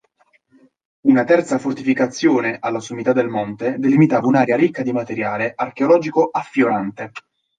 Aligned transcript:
Una 1.01 1.23
terza 1.25 1.59
fortificazione 1.59 2.57
alla 2.59 2.79
sommità 2.79 3.13
del 3.13 3.27
monte 3.27 3.75
delimitava 3.77 4.25
un'area 4.25 4.55
ricca 4.55 4.81
di 4.81 4.91
materiale 4.91 5.53
archeologico 5.55 6.29
affiorante. 6.33 7.11